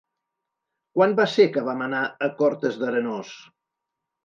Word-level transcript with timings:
Quan 0.97 1.13
va 1.19 1.27
ser 1.33 1.45
que 1.59 1.63
vam 1.69 1.85
anar 1.89 2.01
a 2.07 2.31
Cortes 2.41 2.83
d'Arenós? 2.83 3.37